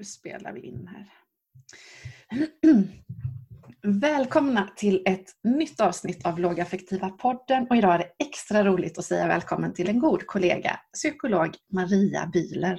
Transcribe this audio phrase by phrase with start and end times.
[0.00, 1.06] Nu spelar vi in här.
[3.82, 9.04] Välkomna till ett nytt avsnitt av Lågaffektiva podden och idag är det extra roligt att
[9.04, 12.78] säga välkommen till en god kollega, psykolog Maria Bühler.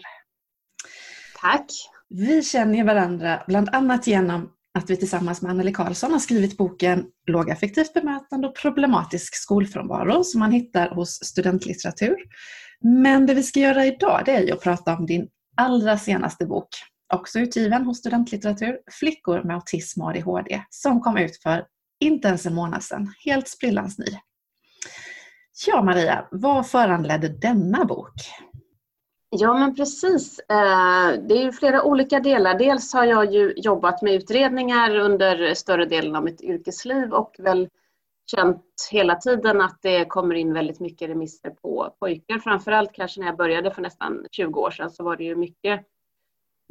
[1.42, 1.66] Tack!
[2.10, 7.06] Vi känner varandra bland annat genom att vi tillsammans med Anneli Karlsson har skrivit boken
[7.28, 12.18] Lågaffektivt bemötande och problematisk skolfrånvaro som man hittar hos studentlitteratur.
[12.80, 15.28] Men det vi ska göra idag det är att prata om din
[15.58, 16.68] allra senaste bok,
[17.12, 21.66] också utgiven hos studentlitteratur, Flickor med autism och ADHD, som kom ut för
[22.00, 24.18] inte ens en månad sedan, helt sprillans ny.
[25.68, 28.14] Ja Maria, vad föranledde denna bok?
[29.30, 32.60] Ja men precis, eh, det är ju flera olika delar.
[32.60, 37.70] Dels har jag ju jobbat med utredningar under större delen av mitt yrkesliv och väl
[38.32, 42.40] känt hela tiden att det kommer in väldigt mycket remisser på pojkar.
[42.40, 45.82] Framförallt kanske när jag började för nästan 20 år sedan så var det ju mycket,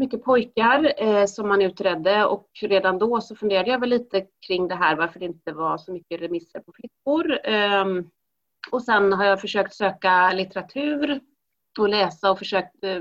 [0.00, 4.68] mycket pojkar eh, som man utredde och redan då så funderade jag väl lite kring
[4.68, 7.38] det här varför det inte var så mycket remisser på flickor.
[7.44, 7.84] Eh,
[8.70, 11.20] och sen har jag försökt söka litteratur
[11.78, 13.00] och läsa och försökt eh,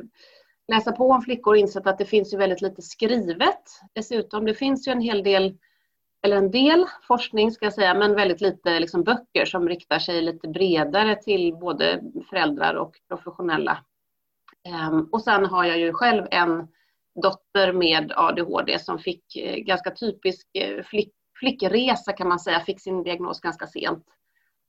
[0.68, 3.64] läsa på om flickor och insett att det finns ju väldigt lite skrivet.
[3.94, 5.58] Dessutom, det finns ju en hel del
[6.22, 10.22] eller en del forskning ska jag säga, men väldigt lite liksom böcker som riktar sig
[10.22, 13.78] lite bredare till både föräldrar och professionella.
[14.68, 16.68] Ehm, och sen har jag ju själv en
[17.22, 22.82] dotter med ADHD som fick eh, ganska typisk eh, flick, flickresa kan man säga, fick
[22.82, 24.04] sin diagnos ganska sent.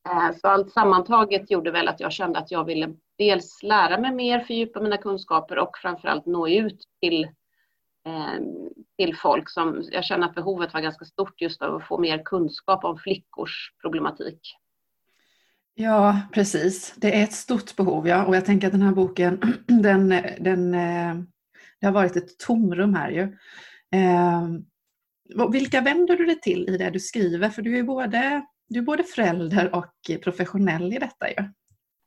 [0.09, 4.15] Eh, så allt sammantaget gjorde väl att jag kände att jag ville dels lära mig
[4.15, 7.29] mer, fördjupa mina kunskaper och framförallt nå ut till
[8.99, 12.23] till folk som jag känner att behovet var ganska stort just av att få mer
[12.25, 14.41] kunskap om flickors problematik.
[15.75, 16.95] Ja, precis.
[16.97, 18.25] Det är ett stort behov, ja.
[18.25, 20.09] Och jag tänker att den här boken, den,
[20.41, 20.77] den,
[21.81, 23.23] det har varit ett tomrum här ju.
[23.99, 24.49] Eh,
[25.53, 27.49] vilka vänder du dig till i det du skriver?
[27.49, 31.51] För du är både, du är både förälder och professionell i detta ju.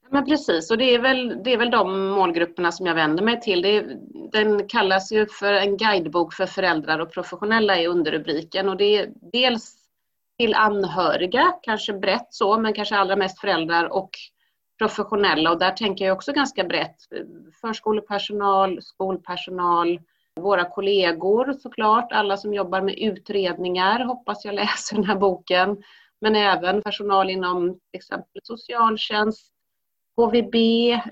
[0.09, 3.41] Men precis, och det är, väl, det är väl de målgrupperna som jag vänder mig
[3.41, 3.61] till.
[3.61, 3.97] Det är,
[4.31, 9.09] den kallas ju för en guidebok för föräldrar och professionella i underrubriken och det är
[9.31, 9.75] dels
[10.37, 14.09] till anhöriga, kanske brett så, men kanske allra mest föräldrar och
[14.77, 16.95] professionella och där tänker jag också ganska brett.
[17.61, 19.99] Förskolepersonal, skolpersonal,
[20.35, 25.83] våra kollegor såklart, alla som jobbar med utredningar hoppas jag läser den här boken.
[26.21, 29.53] Men även personal inom till exempel socialtjänst,
[30.15, 30.55] HVB,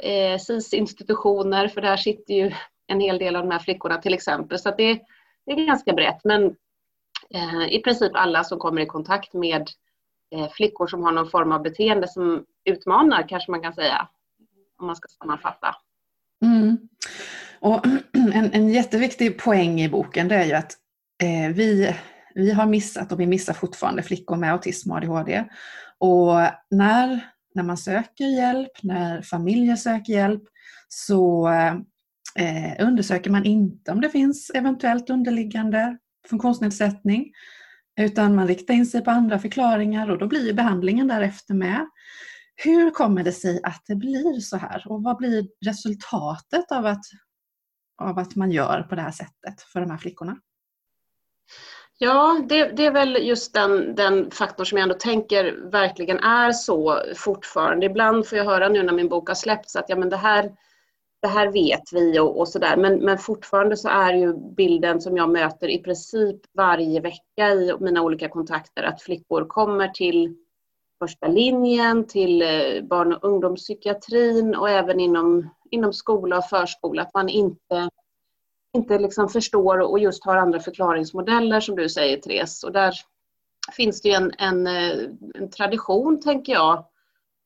[0.02, 2.52] eh, SIS-institutioner, för där sitter ju
[2.88, 4.60] en hel del av de här flickorna till exempel.
[4.60, 5.02] Så det,
[5.46, 6.24] det, är ganska brett.
[6.24, 6.56] Men
[7.34, 9.70] eh, i princip alla som kommer i kontakt med
[10.36, 14.08] eh, flickor som har någon form av beteende som utmanar, kanske man kan säga,
[14.80, 15.76] om man ska sammanfatta.
[16.44, 16.78] Mm.
[17.60, 17.86] Och
[18.34, 20.74] en, en jätteviktig poäng i boken det är ju att
[21.24, 21.96] eh, vi,
[22.36, 25.46] vi har missat och vi missar fortfarande flickor med autism och ADHD.
[26.00, 26.36] Och
[26.70, 30.44] när när man söker hjälp, när familjer söker hjälp,
[30.88, 31.50] så
[32.36, 35.98] eh, undersöker man inte om det finns eventuellt underliggande
[36.30, 37.32] funktionsnedsättning,
[38.00, 41.86] utan man riktar in sig på andra förklaringar och då blir behandlingen därefter med.
[42.64, 47.06] Hur kommer det sig att det blir så här och vad blir resultatet av att,
[48.02, 50.38] av att man gör på det här sättet för de här flickorna?
[51.98, 56.52] Ja, det, det, är väl just den, den faktorn som jag ändå tänker verkligen är
[56.52, 57.86] så fortfarande.
[57.86, 60.56] Ibland får jag höra nu när min bok har släppts att ja, men det, här,
[61.22, 62.78] det här vet vi och, och sådär.
[62.78, 67.74] Men, men fortfarande så är ju bilden som jag möter i princip varje vecka i
[67.80, 70.36] mina olika kontakter att flickor kommer till
[71.02, 77.02] första linjen, till eh, barn och ungdomspsykiatrin och även inom, inom skola och förskola.
[77.02, 77.90] Att man inte
[78.74, 82.64] inte liksom förstår och just har andra förklaringsmodeller som du säger Therese.
[82.64, 82.94] Och där
[83.72, 86.86] finns det ju en, en, eh, en tradition, tänker jag,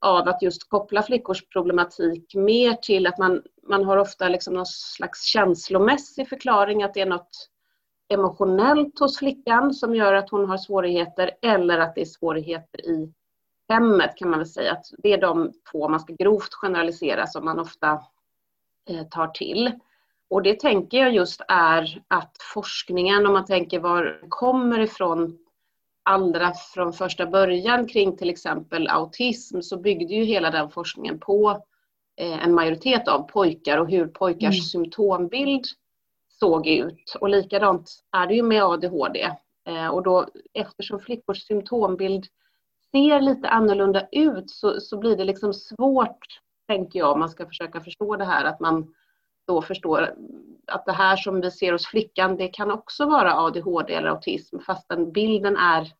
[0.02, 4.66] av att just koppla flickors problematik mer till att man, man har ofta liksom någon
[4.66, 7.50] slags känslomässig förklaring, att det är något
[8.14, 13.14] emotionellt hos flickan som gör att hon har svårigheter eller att det är svårigheter i
[13.70, 14.72] hemmet kan man väl säga.
[14.72, 18.02] Att det är de två, man ska grovt generalisera, som man ofta
[18.90, 19.72] eh, tar till.
[20.30, 25.38] Och det tänker jag just är att forskningen, om man tänker var kommer ifrån
[26.04, 31.64] allra från första början kring till exempel autism så byggde ju hela den forskningen på
[32.18, 34.64] eh, en majoritet av pojkar och hur pojkars mm.
[34.64, 35.66] symptombild
[36.40, 37.16] såg ut.
[37.22, 39.30] Och likadant är det ju med ADHD.
[39.68, 42.26] Eh, och då eftersom flickors symptombild
[42.96, 47.46] ser lite annorlunda ut så, så blir det liksom svårt, tänker jag, om man ska
[47.46, 48.94] försöka förstå det här, att man
[49.48, 50.16] då förstår
[50.68, 54.60] att det här som vi ser hos flickan, det kan också vara ADHD eller autism,
[54.60, 55.92] fastän bilden är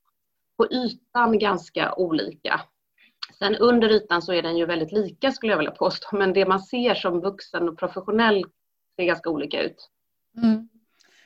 [0.58, 2.62] på ytan ganska olika.
[3.40, 6.46] Sen under ytan så är den ju väldigt lika skulle jag vilja påstå, men det
[6.46, 8.46] man ser som vuxen och professionell
[8.96, 9.90] ser ganska olika ut.
[10.38, 10.70] Mm.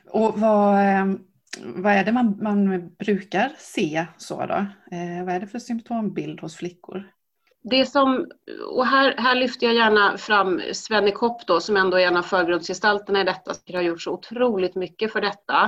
[0.10, 4.66] Och vad, ehm, vad är det man, man brukar se så då?
[4.96, 7.12] Eh, vad är det för symptombild hos flickor?
[7.64, 8.32] Det som,
[8.68, 12.22] och här, här lyfter jag gärna fram Svenne Kopp då, som ändå är en av
[12.22, 15.64] förgrundsgestalterna i detta, som har gjort så otroligt mycket för detta.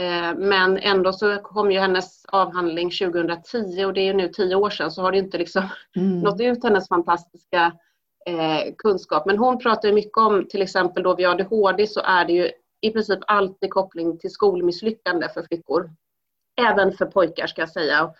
[0.00, 4.70] Eh, men ändå så kom ju hennes avhandling 2010 och det är nu tio år
[4.70, 6.20] sedan så har det inte liksom mm.
[6.20, 7.72] nått ut hennes fantastiska
[8.26, 9.26] eh, kunskap.
[9.26, 12.50] Men hon pratar mycket om till exempel då vid ADHD så är det ju
[12.84, 15.90] i princip alltid koppling till skolmisslyckande för flickor.
[16.60, 18.14] Även för pojkar ska jag säga.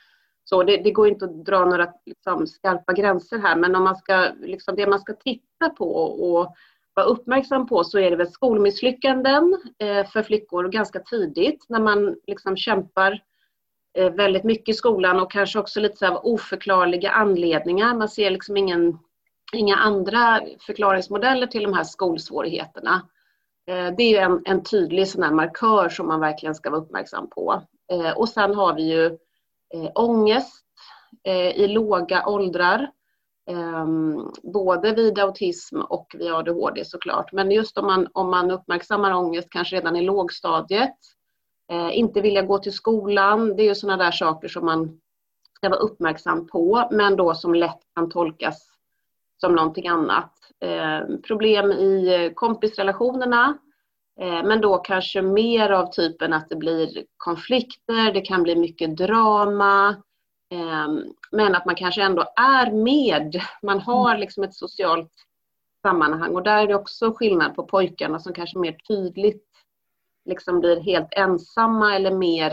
[0.45, 3.97] Så det, det går inte att dra några liksom, skarpa gränser här men om man
[3.97, 6.55] ska, liksom, det man ska titta på och
[6.95, 12.17] vara uppmärksam på så är det väl skolmisslyckanden eh, för flickor ganska tidigt när man
[12.27, 13.23] liksom kämpar
[13.99, 17.95] eh, väldigt mycket i skolan och kanske också lite så av oförklarliga anledningar.
[17.95, 18.99] Man ser liksom ingen,
[19.53, 23.03] inga andra förklaringsmodeller till de här skolsvårigheterna.
[23.67, 27.31] Eh, det är en, en tydlig sån här markör som man verkligen ska vara uppmärksam
[27.31, 27.63] på.
[27.93, 29.07] Eh, och sen har vi ju
[29.75, 30.65] eh, ångest
[31.25, 32.91] eh, i låga åldrar.
[33.51, 37.33] Ehm, både vid autism och vid ADHD såklart.
[37.33, 40.97] Men just om man, om man uppmärksammar ångest kanske redan i lågstadiet.
[41.93, 43.57] Inte vilja gå till skolan.
[43.57, 45.01] Det är ju sådana där saker som man
[45.57, 48.74] ska vara uppmärksam på men då som lätt kan tolkas
[49.41, 50.33] som någonting annat.
[50.61, 53.59] Eh, problem i kompisrelationerna,
[54.21, 58.97] eh, men då kanske mer av typen att det blir konflikter, det kan bli mycket
[58.97, 59.89] drama,
[60.53, 60.89] eh,
[61.33, 63.41] men att man kanske ändå är med.
[63.63, 64.21] Man har mm.
[64.21, 65.13] liksom ett socialt
[65.83, 69.45] sammanhang och där är det också skillnad på pojkarna som kanske mer tydligt
[70.25, 72.53] liksom blir helt ensamma eller mer,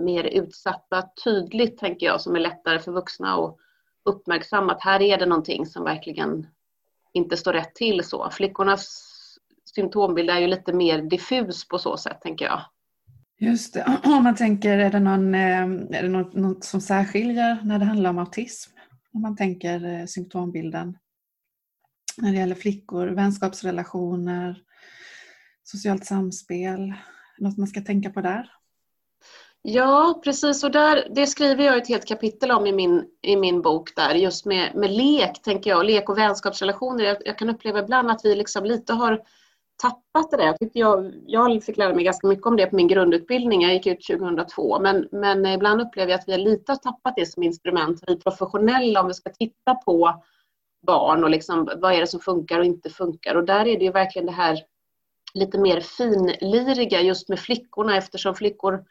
[0.00, 1.04] mer utsatta.
[1.24, 3.56] Tydligt tänker jag som är lättare för vuxna att
[4.04, 6.46] uppmärksamma att här är det någonting som verkligen
[7.12, 8.30] inte står rätt till så.
[8.30, 9.06] Flickornas
[9.74, 12.60] symptombild är ju lite mer diffus på så sätt tänker jag.
[13.38, 14.00] Just det.
[14.04, 15.62] Om man tänker, är det, någon, eh,
[15.98, 18.70] är det något, något som särskiljer när det handlar om autism?
[19.12, 20.98] Om man tänker eh, symptombilden
[22.16, 24.62] när det gäller flickor, vänskapsrelationer,
[25.62, 26.94] socialt samspel,
[27.38, 28.50] något man ska tänka på där?
[29.62, 30.64] Ja, precis.
[30.64, 34.14] Och där, det skriver jag ett helt kapitel om i min, i min bok där,
[34.14, 37.04] just med, med lek, tänker jag, lek och vänskapsrelationer.
[37.04, 39.22] Jag, jag kan uppleva ibland att vi liksom lite har
[39.82, 40.44] tappat det där.
[40.60, 43.62] Jag, jag, jag fick lära mig ganska mycket om det på min grundutbildning.
[43.62, 44.80] Jag gick ut 2002.
[44.80, 48.04] Men, men ibland upplever jag att vi lite har tappat det som instrument.
[48.06, 50.22] Vi professionella, om vi ska titta på
[50.86, 53.34] barn och liksom, vad är det som funkar och inte funkar.
[53.34, 54.58] Och där är det ju verkligen det här
[55.34, 58.84] lite mer finliriga just med flickorna eftersom flickor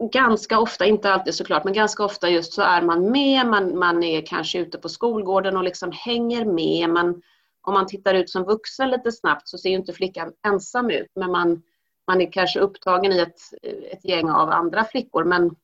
[0.00, 4.02] ganska ofta, inte alltid såklart, men ganska ofta just så är man med, man, man
[4.02, 6.90] är kanske ute på skolgården och liksom hänger med.
[6.90, 7.22] Man,
[7.62, 11.10] om man tittar ut som vuxen lite snabbt så ser ju inte flickan ensam ut,
[11.14, 11.62] men man,
[12.06, 13.40] man är kanske upptagen i ett,
[13.92, 15.24] ett gäng av andra flickor.
[15.24, 15.56] Men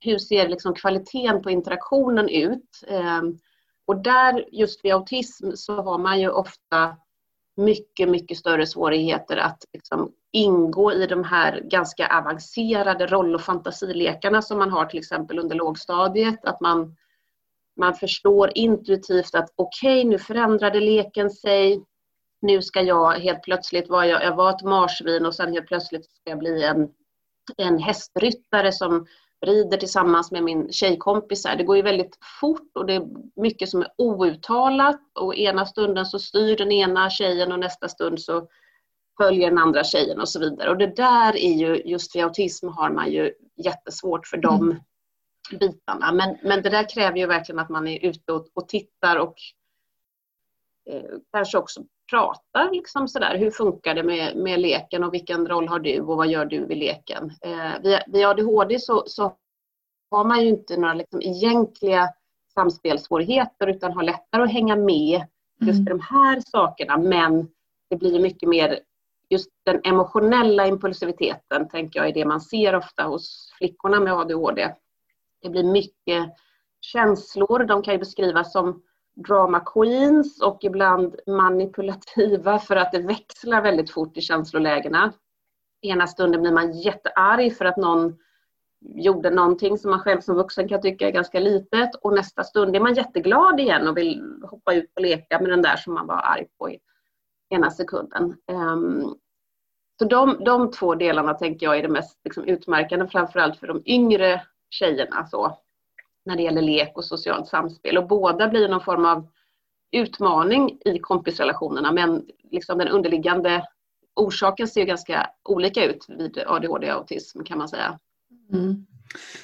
[0.00, 2.82] hur ser liksom kvaliteten på interaktionen ut?
[2.88, 3.38] Ehm,
[3.86, 6.96] och där, just vid autism, så har man ju ofta
[7.56, 14.42] mycket, mycket större svårigheter att liksom ingå i de här ganska avancerade roll och fantasilekarna
[14.42, 16.44] som man har till exempel under lågstadiet.
[16.44, 16.96] Att man,
[17.76, 21.84] man förstår intuitivt att okej, okay, nu förändrade leken sig.
[22.40, 26.04] Nu ska jag helt plötsligt vara, jag, jag var ett marsvin och sen helt plötsligt
[26.04, 26.88] ska jag bli en,
[27.56, 29.06] en hästryttare som
[29.46, 31.42] rider tillsammans med min tjejkompis.
[31.42, 33.08] Det går ju väldigt fort och det är
[33.40, 38.20] mycket som är outtalat och ena stunden så styr den ena tjejen och nästa stund
[38.20, 38.48] så
[39.22, 40.70] följer den andra tjejen och så vidare.
[40.70, 44.76] Och det där är ju, just vid autism har man ju jättesvårt för de mm.
[45.60, 46.12] bitarna.
[46.12, 49.34] Men, men det där kräver ju verkligen att man är ute och, och tittar och
[50.90, 53.38] eh, kanske också pratar liksom sådär.
[53.38, 56.66] Hur funkar det med, med leken och vilken roll har du och vad gör du
[56.66, 57.32] vid leken?
[57.42, 59.36] Eh, vid, vid ADHD så, så
[60.10, 62.08] har man ju inte några liksom egentliga
[62.54, 65.26] samspelssvårigheter utan har lättare att hänga med
[65.60, 65.84] just mm.
[65.84, 66.98] de här sakerna.
[66.98, 67.48] Men
[67.90, 68.80] det blir mycket mer
[69.30, 74.74] just den emotionella impulsiviteten tänker jag är det man ser ofta hos flickorna med ADHD.
[75.42, 76.34] Det blir mycket
[76.80, 77.64] känslor.
[77.64, 78.82] De kan ju beskrivas som
[79.26, 85.12] drama queens och ibland manipulativa för att det växlar väldigt fort i känslolägena.
[85.82, 88.18] Ena stunden blir man jättearg för att någon
[88.80, 92.76] gjorde någonting som man själv som vuxen kan tycka är ganska litet och nästa stund
[92.76, 96.06] är man jätteglad igen och vill hoppa ut och leka med den där som man
[96.06, 96.70] var arg på
[97.50, 98.36] ena sekunden.
[98.52, 99.18] Um,
[99.98, 103.82] så de, de två delarna tänker jag är det mest liksom, utmärkande, framförallt för de
[103.86, 105.58] yngre tjejerna så,
[106.24, 107.98] när det gäller lek och socialt samspel.
[107.98, 109.28] Och båda blir någon form av
[109.90, 113.66] utmaning i kompisrelationerna, men liksom den underliggande
[114.14, 117.98] orsaken ser ganska olika ut vid ADHD och autism kan man säga.
[118.52, 118.86] Mm.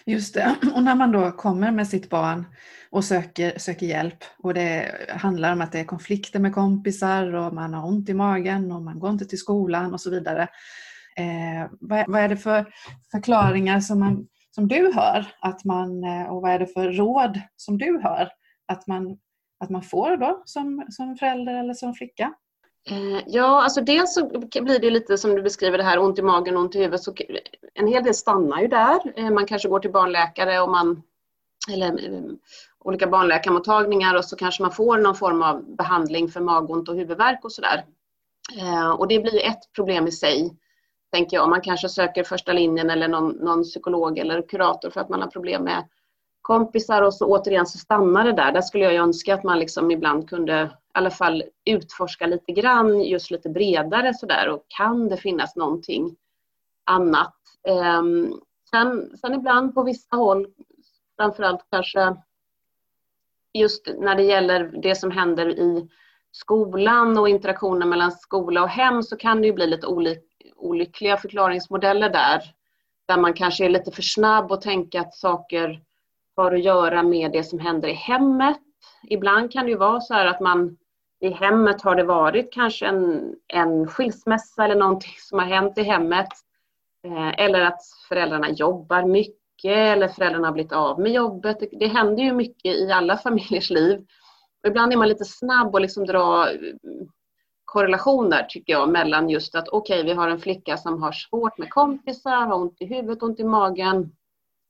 [0.06, 0.56] Just det.
[0.74, 2.46] Och när man då kommer med sitt barn
[2.90, 7.54] och söker, söker hjälp och det handlar om att det är konflikter med kompisar och
[7.54, 10.42] man har ont i magen och man går inte till skolan och så vidare.
[11.16, 12.66] Eh, vad, vad, är det för
[13.10, 17.40] förklaringar som, man, som du hör att man, eh, och vad är det för råd
[17.56, 18.28] som du hör
[18.66, 19.18] att man,
[19.60, 22.34] att man får då som, som förälder eller som flicka?
[22.90, 24.28] Eh, ja, alltså dels så
[24.62, 27.02] blir det lite som du beskriver det här ont i magen ont i huvudet.
[27.02, 27.14] Så
[27.74, 29.00] en hel del stannar ju där.
[29.16, 31.02] Eh, man kanske går till barnläkare och man,
[31.72, 32.22] eller eh,
[32.78, 37.44] olika barnläkarmottagningar och så kanske man får någon form av behandling för magont och huvudvärk
[37.44, 37.84] och sådär.
[38.98, 40.56] Och det blir ett problem i sig,
[41.12, 41.48] tänker jag.
[41.48, 45.28] Man kanske söker första linjen eller någon, någon psykolog eller kurator för att man har
[45.28, 45.84] problem med
[46.44, 48.52] kompisar och så återigen så stannar det där.
[48.52, 53.02] Där skulle jag önska att man liksom ibland kunde i alla fall utforska lite grann,
[53.02, 56.16] just lite bredare sådär och kan det finnas någonting
[56.84, 57.34] annat.
[57.98, 60.46] Um, sen, sen ibland på vissa håll,
[61.16, 62.16] framförallt kanske
[63.52, 65.88] just när det gäller det som händer i
[66.30, 69.86] skolan och interaktionen mellan skola och hem så kan det ju bli lite
[70.56, 72.42] olyckliga förklaringsmodeller där.
[73.06, 75.82] Där man kanske är lite för snabb och tänker att saker
[76.36, 78.58] har att göra med det som händer i hemmet.
[79.08, 80.76] Ibland kan det ju vara så här att man
[81.20, 85.82] i hemmet har det varit kanske en, en skilsmässa eller någonting som har hänt i
[85.82, 86.28] hemmet.
[87.04, 91.58] Eh, eller att föräldrarna jobbar mycket eller föräldrarna har blivit av med jobbet.
[91.72, 94.06] Det, händer ju mycket i alla familjers liv.
[94.62, 96.72] Och ibland är man lite snabb och liksom dra mm,
[97.64, 101.58] korrelationer tycker jag mellan just att okej, okay, vi har en flicka som har svårt
[101.58, 104.12] med kompisar, har ont i huvudet, ont i magen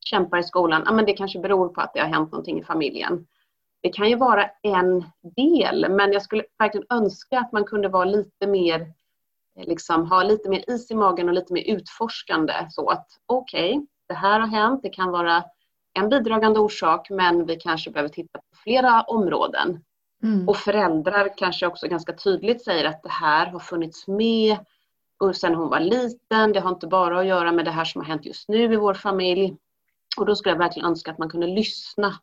[0.04, 2.64] kämpar i skolan, ja, men det kanske beror på att det har hänt någonting i
[2.64, 3.26] familjen.
[3.82, 5.04] Det kan ju vara en
[5.37, 8.92] del, men jag skulle verkligen önska att man kunde vara lite mer,
[9.56, 12.52] liksom, ha lite mer is i magen och lite mer utforskande.
[12.70, 15.44] Så att okej, okay, det här har hänt, det kan vara
[15.92, 19.80] en bidragande orsak, men vi kanske behöver titta på flera områden.
[20.23, 20.49] Mm.
[20.49, 24.56] Och föräldrar kanske också ganska tydligt säger att det här har funnits med
[25.18, 26.52] och sen hon var liten.
[26.52, 28.76] Det har inte bara att göra med det här som har hänt just nu i
[28.76, 29.56] vår familj.
[30.16, 32.14] Och då skulle jag verkligen önska att man kunde lyssna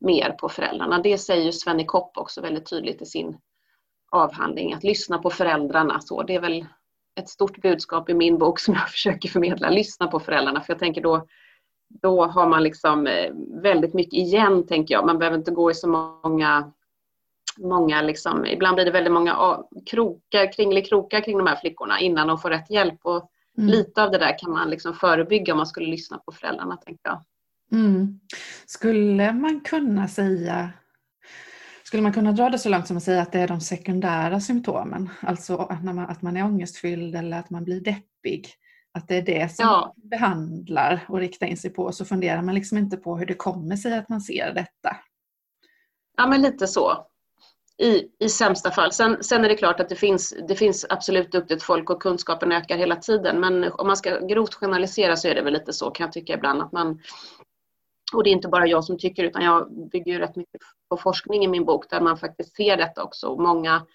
[0.00, 0.98] mer på föräldrarna.
[0.98, 3.38] Det säger Svenny Kopp också väldigt tydligt i sin
[4.10, 6.00] avhandling, att lyssna på föräldrarna.
[6.00, 6.66] Så det är väl
[7.20, 9.70] ett stort budskap i min bok som jag försöker förmedla.
[9.70, 11.26] Lyssna på föräldrarna, för jag tänker då,
[11.88, 13.30] då har man liksom eh,
[13.62, 15.06] väldigt mycket igen, tänker jag.
[15.06, 16.72] Man behöver inte gå i så många,
[17.58, 22.38] många liksom, ibland blir det väldigt många krokar, kringelikrokar kring de här flickorna innan de
[22.38, 22.98] får rätt hjälp.
[23.02, 23.70] Och mm.
[23.70, 27.00] lite av det där kan man liksom förebygga om man skulle lyssna på föräldrarna, tänker
[27.02, 27.24] jag.
[27.72, 28.20] Mm.
[28.66, 30.72] Skulle man kunna säga
[31.90, 34.40] skulle man kunna dra det så långt som att säga att det är de sekundära
[34.40, 38.48] symptomen, alltså att man, att man är ångestfylld eller att man blir deppig,
[38.92, 39.94] att det är det som ja.
[39.96, 43.76] behandlar och riktar in sig på, så funderar man liksom inte på hur det kommer
[43.76, 44.96] sig att man ser detta.
[46.16, 47.06] Ja, men lite så.
[47.80, 48.92] I, i sämsta fall.
[48.92, 52.52] Sen, sen är det klart att det finns, det finns absolut duktigt folk och kunskapen
[52.52, 55.90] ökar hela tiden, men om man ska grovt generalisera så är det väl lite så
[55.90, 57.00] kan jag tycka ibland att man
[58.12, 60.60] och det är inte bara jag som tycker utan jag bygger ju rätt mycket
[60.90, 63.36] på forskning i min bok där man faktiskt ser detta också.
[63.36, 63.86] Många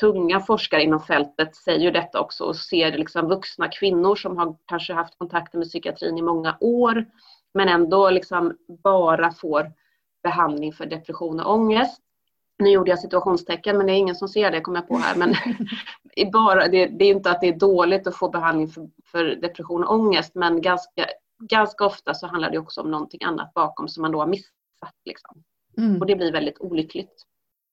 [0.00, 4.56] tunga forskare inom fältet säger ju detta också och ser liksom vuxna kvinnor som har
[4.66, 7.06] kanske haft kontakter med psykiatrin i många år
[7.54, 9.72] men ändå liksom bara får
[10.22, 12.00] behandling för depression och ångest.
[12.58, 15.16] Nu gjorde jag situationstecken men det är ingen som ser det kommer jag på här.
[15.16, 15.34] Men
[16.32, 19.84] bara, det, det, är inte att det är dåligt att få behandling för, för depression
[19.84, 21.06] och ångest men ganska
[21.48, 24.52] ganska ofta så handlar det också om någonting annat bakom som man då har missat.
[25.04, 25.42] Liksom.
[25.78, 26.00] Mm.
[26.00, 27.26] Och det blir väldigt olyckligt.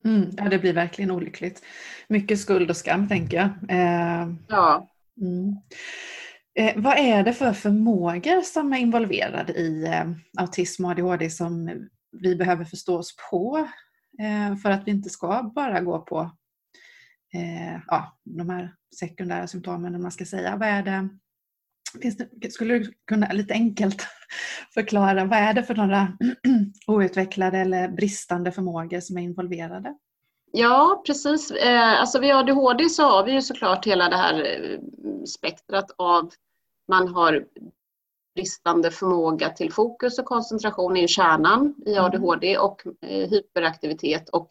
[0.05, 1.63] Mm, ja, det blir verkligen olyckligt.
[2.07, 3.49] Mycket skuld och skam tänker jag.
[3.69, 4.87] Eh, ja.
[5.21, 5.55] Mm.
[6.55, 11.87] Eh, vad är det för förmågor som är involverade i eh, autism och ADHD som
[12.11, 13.67] vi behöver förstå oss på
[14.19, 16.19] Eh, för att vi inte ska bara gå på
[17.33, 20.55] eh, ja, de här sekundära symptomen, om man ska säga.
[20.55, 24.07] Vad är det, skulle du kunna lite enkelt
[24.73, 26.17] förklara vad är det för några
[26.87, 29.95] outvecklade eller bristande förmågor som är involverade?
[30.51, 31.51] Ja, precis.
[31.51, 34.79] Eh, alltså vid ADHD så har vi ju såklart hela det här eh,
[35.25, 36.31] spektrat av
[36.87, 37.45] man har
[38.39, 42.05] bristande förmåga till fokus och koncentration i kärnan i mm.
[42.05, 44.47] ADHD och eh, hyperaktivitet och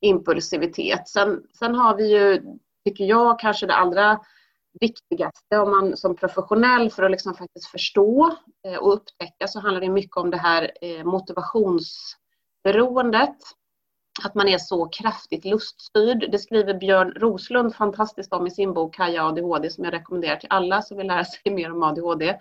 [0.00, 1.08] impulsivitet.
[1.08, 2.42] Sen, sen har vi ju
[2.84, 4.20] tycker jag, kanske det allra
[4.80, 9.80] viktigaste om man som professionell för att liksom faktiskt förstå eh, och upptäcka så handlar
[9.80, 13.36] det mycket om det här eh, motivationsberoendet.
[14.24, 16.28] Att man är så kraftigt luststyrd.
[16.32, 20.48] Det skriver Björn Roslund fantastiskt om i sin bok Kaja ADHD som jag rekommenderar till
[20.50, 22.38] alla som vill lära sig mer om ADHD.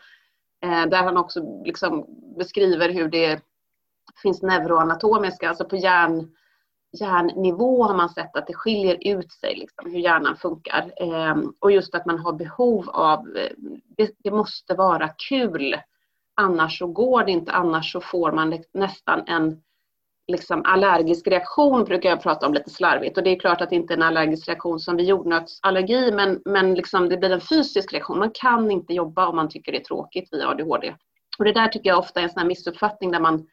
[0.63, 2.05] Eh, där han också liksom
[2.37, 3.41] beskriver hur det
[4.21, 6.35] finns neuroanatomiska, alltså på hjärn
[6.99, 10.91] hjärnnivå har man sett att det skiljer ut sig liksom, hur hjärnan funkar.
[11.01, 13.51] Eh, och just att man har behov av, eh,
[13.97, 15.75] det, det, måste vara kul.
[16.35, 19.61] Annars så går det inte, annars så får man nästan en
[20.27, 23.17] liksom, allergisk reaktion, brukar jag prata om lite slarvigt.
[23.17, 26.41] Och det är klart att det inte är en allergisk reaktion som vid jordnötsallergi, men,
[26.45, 28.19] men liksom, det blir en fysisk reaktion.
[28.19, 30.95] Man kan inte jobba om man tycker det är tråkigt vid ADHD.
[31.37, 33.47] Och det där tycker jag ofta är en sån missuppfattning där man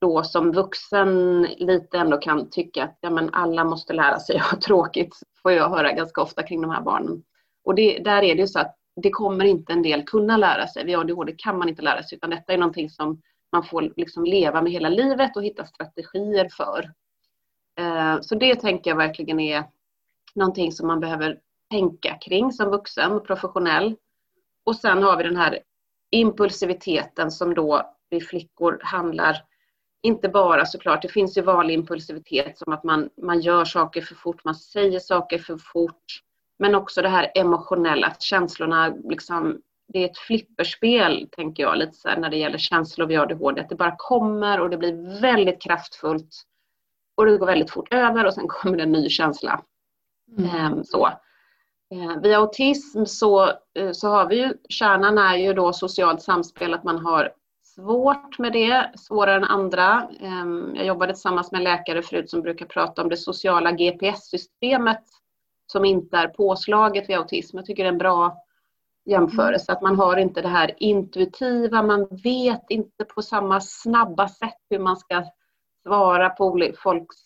[0.00, 4.42] då som vuxen lite ändå kan tycka att ja, men alla måste lära sig att
[4.42, 7.22] ha tråkigt, får jag höra ganska ofta kring de här barnen.
[7.64, 10.66] Och det, där är det ju så att det kommer inte en del kunna lära
[10.66, 10.84] sig.
[10.84, 13.20] Vid ADHD kan man inte lära sig, utan detta är någonting som
[13.52, 16.92] man får liksom leva med hela livet och hitta strategier för.
[17.78, 19.64] Eh, så det tänker jag verkligen är
[20.34, 21.40] någonting som man behöver
[21.70, 23.96] tänka kring som vuxen och professionell.
[24.64, 25.58] Och sen har vi den här
[26.10, 29.44] impulsiviteten som då vi flickor handlar
[30.02, 34.14] inte bara såklart, det finns ju vanlig impulsivitet som att man, man gör saker för
[34.14, 36.04] fort, man säger saker för fort.
[36.58, 39.60] Men också det här emotionella, att känslorna liksom,
[39.92, 43.60] det är ett flipperspel, tänker jag, lite så här, när det gäller känslor vid ADHD.
[43.60, 46.42] Att det bara kommer och det blir väldigt kraftfullt.
[47.14, 49.62] Och det går väldigt fort över och sen kommer det en ny känsla.
[50.38, 50.50] Mm.
[50.50, 51.06] Ehm, så.
[51.90, 56.74] Ehm, vid autism så, eh, så har vi ju, kärnan är ju då socialt samspel,
[56.74, 60.08] att man har svårt med det, svårare än andra.
[60.20, 65.04] Ehm, jag jobbade tillsammans med en läkare förut som brukar prata om det sociala GPS-systemet
[65.66, 67.56] som inte är påslaget vid autism.
[67.56, 68.36] Jag tycker det är en bra
[69.04, 74.58] jämförelse, att man har inte det här intuitiva, man vet inte på samma snabba sätt
[74.70, 75.24] hur man ska
[75.86, 77.16] svara på folks,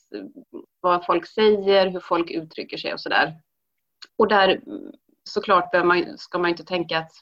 [0.81, 3.33] vad folk säger, hur folk uttrycker sig och sådär.
[4.19, 4.61] Och där
[5.25, 7.13] såklart man, ska man inte tänka att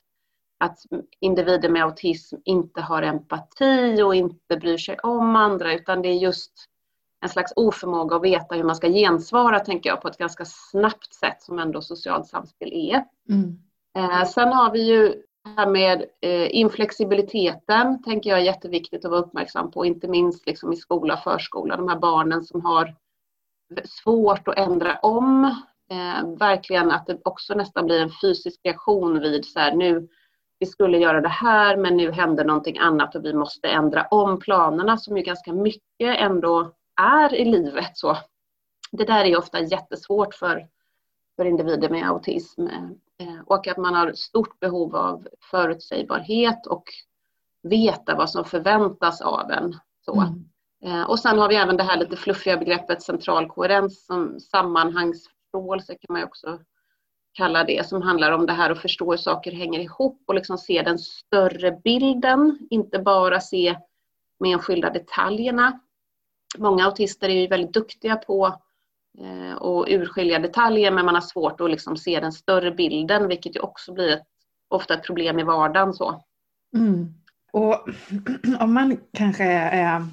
[0.62, 0.78] att
[1.20, 6.14] individer med autism inte har empati och inte bryr sig om andra utan det är
[6.14, 6.52] just
[7.20, 11.14] en slags oförmåga att veta hur man ska gensvara, tänker jag, på ett ganska snabbt
[11.14, 13.04] sätt som ändå socialt samspel är.
[13.28, 13.58] Mm.
[13.98, 19.10] Eh, sen har vi ju det här med eh, inflexibiliteten, tänker jag är jätteviktigt att
[19.10, 22.94] vara uppmärksam på, inte minst liksom i skola och förskola, de här barnen som har
[23.84, 25.44] svårt att ändra om.
[25.90, 30.08] Eh, verkligen att det också nästan blir en fysisk reaktion vid så här, nu
[30.58, 34.38] vi skulle göra det här men nu händer någonting annat och vi måste ändra om
[34.38, 37.90] planerna som ju ganska mycket ändå är i livet.
[37.94, 38.16] Så
[38.92, 40.68] det där är ofta jättesvårt för,
[41.36, 42.88] för individer med autism eh,
[43.46, 46.84] och att man har stort behov av förutsägbarhet och
[47.62, 49.76] veta vad som förväntas av en.
[50.04, 50.20] Så.
[50.20, 50.44] Mm.
[50.84, 55.94] Eh, och sen har vi även det här lite fluffiga begreppet central koherens som sammanhangsförståelse
[55.94, 56.58] kan man också
[57.32, 60.58] kalla det, som handlar om det här att förstå hur saker hänger ihop och liksom
[60.58, 63.76] se den större bilden, inte bara se
[64.38, 65.80] de enskilda detaljerna.
[66.58, 68.60] Många autister är ju väldigt duktiga på
[69.18, 73.56] Eh, och urskilja detaljer men man har svårt att liksom se den större bilden vilket
[73.56, 74.22] ju också blir ett,
[74.68, 75.92] ofta ett problem i vardagen.
[75.92, 76.24] Så.
[76.76, 77.14] Mm.
[77.52, 77.88] Och
[78.60, 80.06] om man kanske är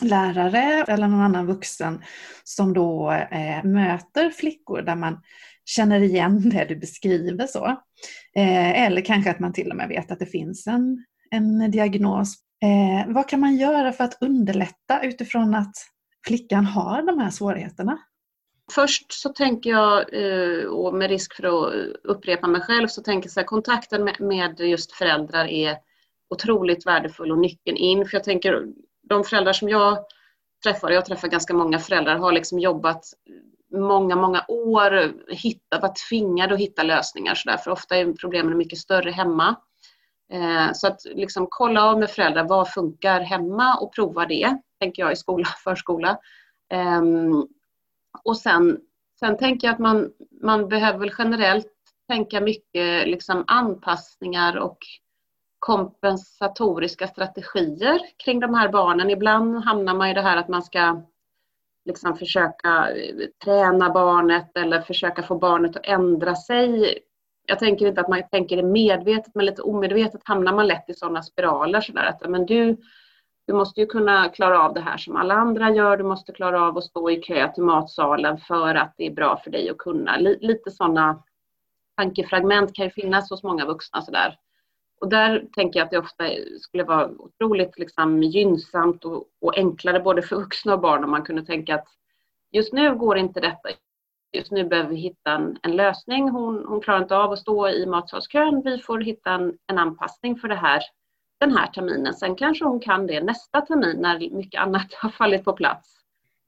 [0.00, 2.02] lärare eller någon annan vuxen
[2.44, 5.20] som då eh, möter flickor där man
[5.64, 7.66] känner igen det du beskriver så.
[8.36, 12.34] Eh, eller kanske att man till och med vet att det finns en, en diagnos.
[12.62, 15.74] Eh, vad kan man göra för att underlätta utifrån att
[16.26, 17.98] flickan har de här svårigheterna?
[18.72, 21.74] Först så tänker jag, eh, och med risk för att
[22.04, 25.76] upprepa mig själv, så tänker jag att kontakten med just föräldrar är
[26.30, 28.06] otroligt värdefull och nyckeln in.
[28.06, 28.66] För jag tänker,
[29.08, 29.98] de föräldrar som jag
[30.64, 33.04] träffar, jag träffar ganska många föräldrar, har liksom jobbat
[33.72, 38.58] många, många år hitta, varit tvingade att hitta lösningar så där, för ofta är problemen
[38.58, 39.56] mycket större hemma.
[40.32, 45.02] Eh, så att liksom kolla av med föräldrar, vad funkar hemma och prova det, tänker
[45.02, 46.18] jag i skola, förskola.
[46.72, 47.46] Ehm,
[48.24, 48.80] och sen,
[49.20, 51.72] sen tänker jag att man, man behöver väl generellt
[52.08, 54.78] tänka mycket liksom anpassningar och
[55.58, 59.10] kompensatoriska strategier kring de här barnen.
[59.10, 61.02] Ibland hamnar man i det här att man ska
[61.84, 66.98] liksom försöka eh, träna barnet eller försöka få barnet att ändra sig.
[67.46, 70.94] Jag tänker inte att man tänker det medvetet, men lite omedvetet hamnar man lätt i
[70.94, 71.80] sådana spiraler.
[71.80, 72.76] Så där, att, men du,
[73.46, 75.96] du måste ju kunna klara av det här som alla andra gör.
[75.96, 79.40] Du måste klara av att stå i kö till matsalen för att det är bra
[79.44, 80.16] för dig att kunna.
[80.18, 81.22] Lite sådana
[81.96, 84.38] tankefragment kan ju finnas hos många vuxna sådär.
[85.00, 86.24] Och där tänker jag att det ofta
[86.60, 91.22] skulle vara otroligt liksom gynnsamt och, och enklare både för vuxna och barn om man
[91.22, 91.88] kunde tänka att
[92.52, 93.68] just nu går inte detta.
[94.32, 96.28] Just nu behöver vi hitta en, en lösning.
[96.28, 98.62] Hon, hon, klarar inte av att stå i matsalskön.
[98.64, 100.82] Vi får hitta en, en anpassning för det här
[101.38, 102.14] den här terminen.
[102.14, 105.96] Sen kanske hon kan det nästa termin när mycket annat har fallit på plats.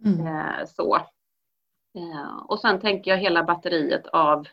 [0.04, 0.26] Mm.
[0.26, 0.96] Eh, så.
[1.94, 4.46] Eh, och sen tänker jag hela batteriet av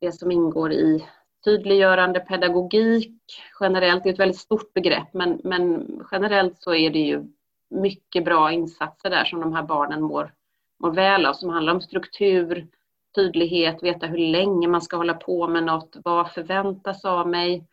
[0.00, 1.06] det som ingår i
[1.44, 4.02] tydliggörande pedagogik generellt.
[4.02, 7.24] Det är ett väldigt stort begrepp men, men generellt så är det ju
[7.70, 10.34] mycket bra insatser där som de här barnen mår,
[10.78, 12.68] mår väl av som handlar om struktur,
[13.14, 17.66] tydlighet, veta hur länge man ska hålla på med något, vad förväntas av mig.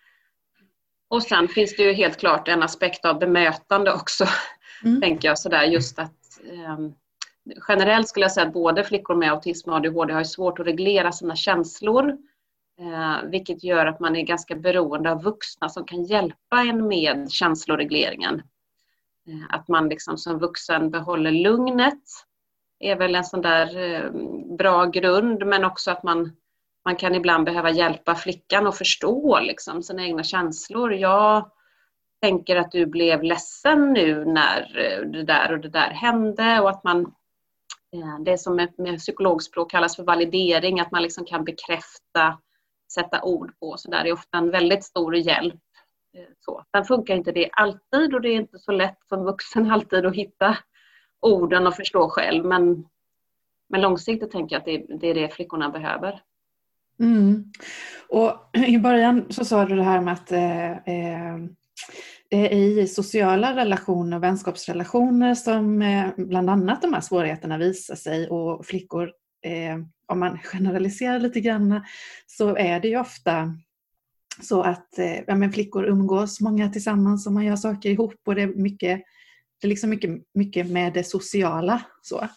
[1.09, 4.25] Och sen finns det ju helt klart en aspekt av bemötande också,
[4.83, 5.01] mm.
[5.01, 6.77] tänker jag sådär just att eh,
[7.67, 11.11] generellt skulle jag säga att både flickor med autism och ADHD har svårt att reglera
[11.11, 12.17] sina känslor,
[12.79, 17.31] eh, vilket gör att man är ganska beroende av vuxna som kan hjälpa en med
[17.31, 18.41] känsloregleringen.
[19.27, 22.03] Eh, att man liksom som vuxen behåller lugnet
[22.79, 24.11] är väl en sån där eh,
[24.57, 26.35] bra grund, men också att man
[26.87, 30.93] man kan ibland behöva hjälpa flickan att förstå liksom, sina egna känslor.
[30.93, 31.51] Jag
[32.21, 36.69] tänker att du blev ledsen nu när eh, det där och det där hände och
[36.69, 37.01] att man
[37.93, 42.39] eh, det som med, med psykologspråk kallas för validering, att man liksom kan bekräfta,
[42.93, 43.77] sätta ord på.
[43.77, 45.61] Så där är ofta en väldigt stor hjälp.
[46.17, 46.63] Eh, så.
[46.71, 50.15] Sen funkar inte det alltid och det är inte så lätt som vuxen alltid att
[50.15, 50.57] hitta
[51.21, 52.45] orden och förstå själv.
[52.45, 52.85] Men,
[53.69, 56.21] men långsiktigt tänker jag att det, det är det flickorna behöver.
[56.99, 57.51] Mm.
[58.09, 61.37] Och I början så sa du det här med att eh,
[62.29, 67.95] det är i sociala relationer och vänskapsrelationer som eh, bland annat de här svårigheterna visar
[67.95, 69.11] sig och flickor,
[69.45, 71.81] eh, om man generaliserar lite grann,
[72.25, 73.53] så är det ju ofta
[74.41, 78.35] så att eh, ja, men flickor umgås många tillsammans och man gör saker ihop och
[78.35, 79.01] det är mycket,
[79.61, 81.81] det är liksom mycket, mycket med det sociala.
[82.01, 82.27] Så.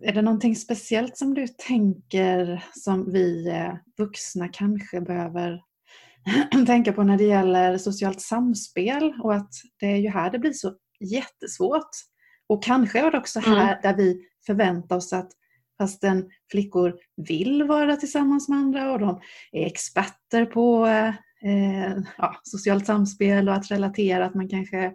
[0.00, 5.62] Eh, är det någonting speciellt som du tänker som vi eh, vuxna kanske behöver
[6.66, 10.52] tänka på när det gäller socialt samspel och att det är ju här det blir
[10.52, 11.90] så jättesvårt.
[12.48, 13.78] Och kanske är det också här mm.
[13.82, 15.30] där vi förväntar oss att
[15.78, 19.20] fastän flickor vill vara tillsammans med andra och de
[19.52, 24.92] är experter på eh, ja, socialt samspel och att relatera, att man kanske eh,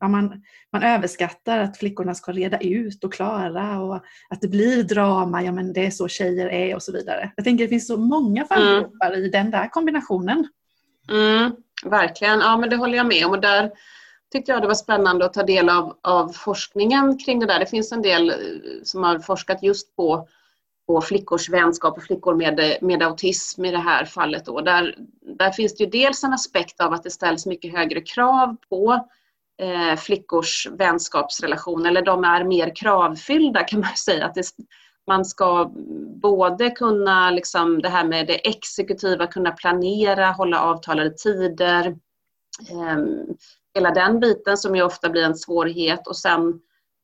[0.00, 3.94] ja, man, man överskattar att flickorna ska reda ut och klara och
[4.30, 7.32] att det blir drama, ja men det är så tjejer är och så vidare.
[7.36, 9.24] Jag tänker det finns så många fallgropar mm.
[9.24, 10.48] i den där kombinationen.
[11.10, 11.52] Mm,
[11.84, 13.70] verkligen, ja men det håller jag med om och där
[14.32, 17.58] tyckte jag det var spännande att ta del av, av forskningen kring det där.
[17.58, 18.36] Det finns en del eh,
[18.82, 20.28] som har forskat just på
[20.88, 24.44] på flickors vänskap och flickor med, med autism i det här fallet.
[24.44, 24.60] Då.
[24.60, 24.94] Där,
[25.38, 29.08] där finns det ju dels en aspekt av att det ställs mycket högre krav på
[29.58, 34.26] eh, flickors vänskapsrelation, eller de är mer kravfyllda kan man säga.
[34.26, 34.46] Att det,
[35.06, 35.70] man ska
[36.22, 41.86] både kunna, liksom, det här med det exekutiva, kunna planera, hålla avtalade tider,
[42.70, 42.98] eh,
[43.74, 46.60] hela den biten som ju ofta blir en svårighet och sen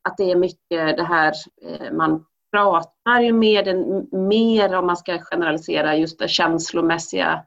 [0.09, 5.19] att det är mycket det här eh, man pratar ju med mer, om man ska
[5.19, 7.45] generalisera, just det känslomässiga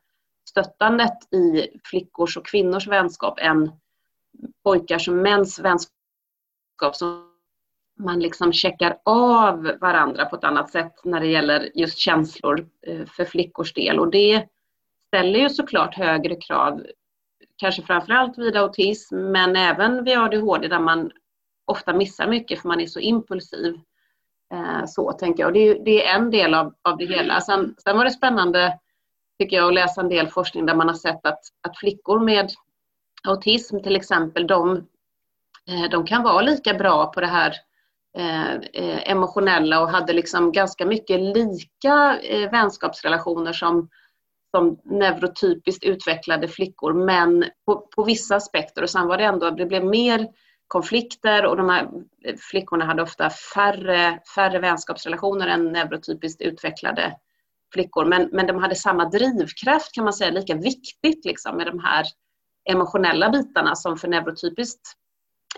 [0.50, 3.72] stöttandet i flickors och kvinnors vänskap än
[4.64, 7.32] pojkars och mäns vänskap som
[8.00, 13.06] man liksom checkar av varandra på ett annat sätt när det gäller just känslor eh,
[13.06, 14.48] för flickors del och det
[15.08, 16.84] ställer ju såklart högre krav,
[17.56, 21.12] kanske framförallt vid autism men även vid ADHD där man
[21.66, 23.80] ofta missar mycket för man är så impulsiv.
[24.54, 25.48] Eh, så tänker jag.
[25.48, 27.42] Och det, är, det är en del av, av det hela.
[27.42, 28.80] Sen, sen var det spännande
[29.40, 32.52] tycker jag att läsa en del forskning där man har sett att, att flickor med
[33.24, 34.78] autism till exempel, de,
[35.70, 37.54] eh, de kan vara lika bra på det här
[38.18, 42.20] eh, eh, emotionella och hade liksom ganska mycket lika
[42.52, 43.90] vänskapsrelationer som,
[44.52, 48.82] som neurotypiskt utvecklade flickor, men på, på vissa aspekter.
[48.82, 50.28] Och sen var det ändå, det blev mer
[50.68, 51.90] konflikter och de här
[52.52, 57.16] flickorna hade ofta färre, färre vänskapsrelationer än neurotypiskt utvecklade
[57.74, 58.06] flickor.
[58.06, 62.06] Men, men de hade samma drivkraft kan man säga, lika viktigt liksom med de här
[62.68, 64.94] emotionella bitarna som för neurotypiskt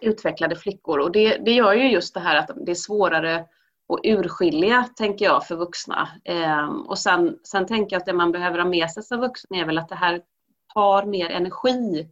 [0.02, 1.00] utvecklade flickor.
[1.00, 3.46] Och det, det gör ju just det här att det är svårare
[3.94, 6.10] att urskilja, tänker jag, för vuxna.
[6.26, 9.58] Eh, och sen, sen tänker jag att det man behöver ha med sig som vuxen
[9.58, 10.22] är väl att det här
[10.74, 12.10] tar mer energi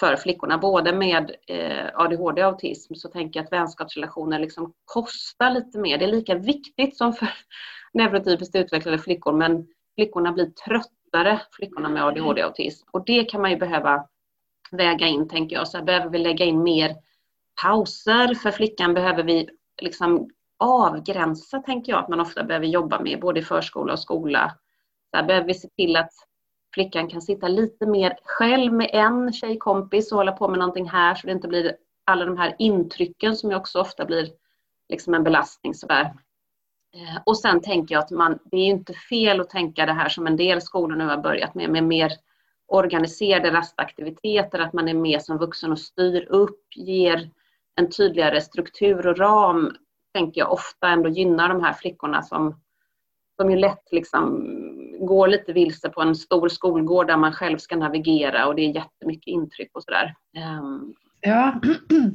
[0.00, 5.50] för flickorna, både med eh, ADHD och autism, så tänker jag att vänskapsrelationer liksom kostar
[5.50, 5.98] lite mer.
[5.98, 7.28] Det är lika viktigt som för
[7.92, 12.88] neurotypiskt utvecklade flickor, men flickorna blir tröttare, flickorna med ADHD och autism.
[12.92, 14.06] Och det kan man ju behöva
[14.70, 15.68] väga in, tänker jag.
[15.68, 16.96] Så behöver vi lägga in mer
[17.62, 18.34] pauser.
[18.34, 19.48] För flickan behöver vi
[19.82, 24.54] liksom avgränsa, tänker jag, att man ofta behöver jobba med, både i förskola och skola.
[25.12, 26.12] Där behöver vi se till att
[26.74, 31.14] flickan kan sitta lite mer själv med en tjejkompis och hålla på med någonting här
[31.14, 34.28] så det inte blir alla de här intrycken som ju också ofta blir
[34.88, 36.14] liksom en belastning sådär.
[36.94, 40.08] Eh, och sen tänker jag att man, det är inte fel att tänka det här
[40.08, 42.12] som en del skolor nu har börjat med, med mer
[42.66, 47.30] organiserade rastaktiviteter, att man är med som vuxen och styr upp, ger
[47.74, 49.76] en tydligare struktur och ram,
[50.14, 52.60] tänker jag ofta ändå gynnar de här flickorna som,
[53.36, 54.42] som ju lätt liksom
[55.00, 58.74] går lite vilse på en stor skolgård där man själv ska navigera och det är
[58.74, 60.14] jättemycket intryck och sådär.
[60.36, 60.94] Ehm.
[61.20, 61.60] Ja,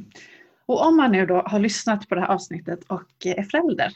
[0.66, 3.92] och om man nu då har lyssnat på det här avsnittet och är förälder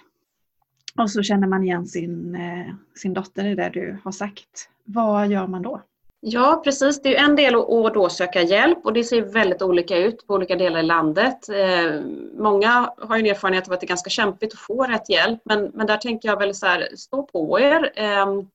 [0.98, 5.28] och så känner man igen sin, eh, sin dotter i det du har sagt, vad
[5.28, 5.82] gör man då?
[6.20, 7.02] Ja, precis.
[7.02, 10.34] Det är en del att då söka hjälp och det ser väldigt olika ut på
[10.34, 11.48] olika delar i landet.
[11.48, 12.00] Eh,
[12.38, 15.70] många har en erfarenhet av att det är ganska kämpigt att få rätt hjälp, men,
[15.74, 17.92] men där tänker jag väl så här, stå på er.
[17.96, 18.48] Ehm,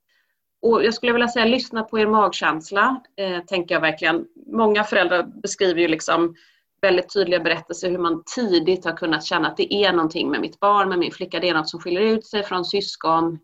[0.62, 4.26] och jag skulle vilja säga lyssna på er magkänsla, eh, tänker jag verkligen.
[4.46, 6.34] Många föräldrar beskriver ju liksom
[6.82, 10.60] väldigt tydliga berättelser hur man tidigt har kunnat känna att det är någonting med mitt
[10.60, 13.38] barn, med min flicka, det är något som skiljer ut sig från syskon,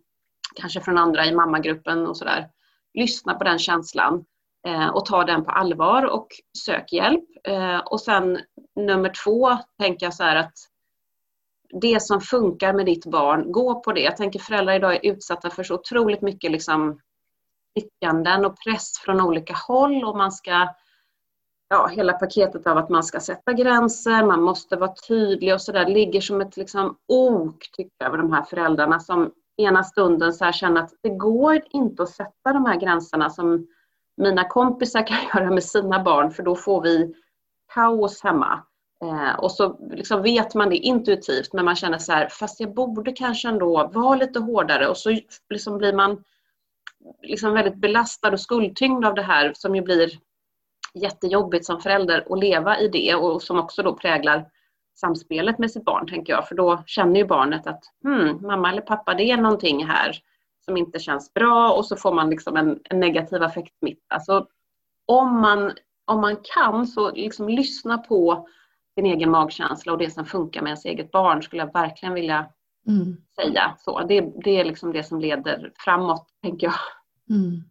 [0.55, 2.49] kanske från andra i mammagruppen och sådär
[2.95, 4.25] lyssna på den känslan
[4.67, 6.29] eh, och ta den på allvar och
[6.65, 7.25] sök hjälp.
[7.45, 8.39] Eh, och sen
[8.77, 10.53] nummer två tänker jag så här att
[11.71, 14.01] det som funkar med ditt barn, gå på det.
[14.01, 17.01] Jag tänker föräldrar idag är utsatta för så otroligt mycket liksom
[17.75, 20.69] tyckanden och press från olika håll och man ska
[21.69, 25.87] ja, hela paketet av att man ska sätta gränser, man måste vara tydlig och sådär
[25.87, 30.45] ligger som ett liksom ok tycker jag över de här föräldrarna som ena stunden så
[30.45, 33.67] här känna att det går inte att sätta de här gränserna som
[34.17, 37.15] mina kompisar kan göra med sina barn för då får vi
[37.75, 38.63] kaos hemma.
[39.05, 42.75] Eh, och så liksom vet man det intuitivt men man känner så här, fast jag
[42.75, 46.25] borde kanske ändå vara lite hårdare och så liksom blir man
[47.23, 50.11] liksom väldigt belastad och skuldtyngd av det här som ju blir
[50.95, 54.47] jättejobbigt som förälder att leva i det och som också då präglar
[55.01, 56.49] samspelet med sitt barn, tänker jag.
[56.49, 60.17] För då känner ju barnet att hmm, mamma eller pappa, det är någonting här
[60.65, 64.21] som inte känns bra och så får man liksom en, en negativ affektsmitta.
[64.21, 64.47] Så
[65.07, 65.73] om man,
[66.05, 68.49] om man kan så liksom lyssna på
[68.95, 72.47] sin egen magkänsla och det som funkar med ens eget barn skulle jag verkligen vilja
[72.87, 73.17] mm.
[73.37, 73.75] säga.
[73.79, 76.75] Så det, det är liksom det som leder framåt, tänker jag.
[77.37, 77.63] Mm.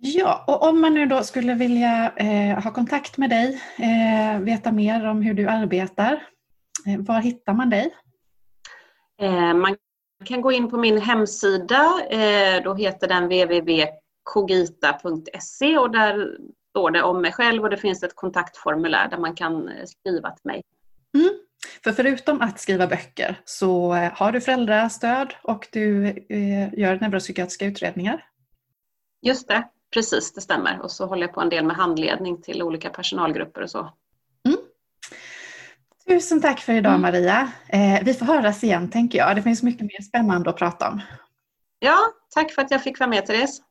[0.00, 4.72] Ja, och om man nu då skulle vilja eh, ha kontakt med dig, eh, veta
[4.72, 6.26] mer om hur du arbetar,
[6.86, 7.94] eh, var hittar man dig?
[9.20, 9.76] Eh, man
[10.24, 16.36] kan gå in på min hemsida, eh, då heter den www.kogita.se och där
[16.70, 20.30] står det om mig själv och det finns ett kontaktformulär där man kan eh, skriva
[20.30, 20.62] till mig.
[21.14, 21.30] Mm.
[21.84, 26.06] För förutom att skriva böcker så har du föräldrastöd och du
[26.72, 28.24] gör neuropsykiatriska utredningar?
[29.22, 30.80] Just det, Precis, det stämmer.
[30.80, 33.92] Och så håller jag på en del med handledning till olika personalgrupper och så.
[34.46, 34.58] Mm.
[36.08, 37.02] Tusen tack för idag mm.
[37.02, 37.52] Maria.
[37.68, 39.36] Eh, vi får höras igen tänker jag.
[39.36, 41.00] Det finns mycket mer spännande att prata om.
[41.78, 41.98] Ja,
[42.34, 43.62] tack för att jag fick vara med Therese.